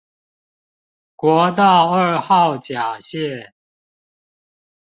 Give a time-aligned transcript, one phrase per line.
[1.15, 3.51] 國道二號甲線